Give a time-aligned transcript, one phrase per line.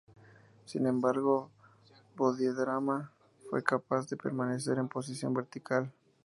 [0.65, 1.51] Sin embargo,
[2.15, 3.11] Bodhidharma
[3.51, 5.93] fue capaz de permanecer en posición vertical.